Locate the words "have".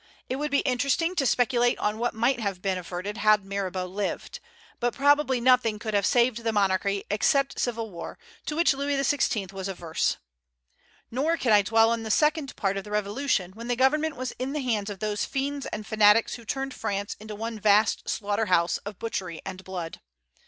2.39-2.59, 5.93-6.07